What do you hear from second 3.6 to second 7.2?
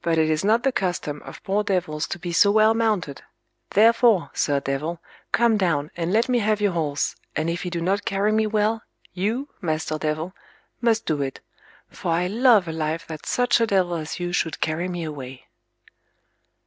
therefore, sir devil, come down, and let me have your horse,